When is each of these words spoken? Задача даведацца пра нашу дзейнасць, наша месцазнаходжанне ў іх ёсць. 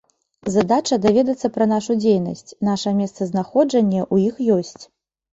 Задача 0.51 0.97
даведацца 1.01 1.51
пра 1.57 1.67
нашу 1.73 1.95
дзейнасць, 2.03 2.55
наша 2.69 2.93
месцазнаходжанне 3.01 3.99
ў 4.13 4.31
іх 4.31 4.35
ёсць. 4.57 4.83